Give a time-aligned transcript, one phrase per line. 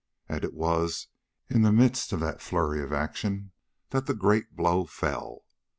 [0.27, 1.09] And it was
[1.47, 3.51] in the midst of that flurry of action
[3.91, 5.45] that the great blow fell.